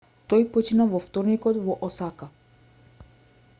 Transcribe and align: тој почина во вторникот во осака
тој 0.31 0.45
почина 0.55 0.87
во 0.93 1.01
вторникот 1.03 1.59
во 1.67 1.77
осака 1.89 2.31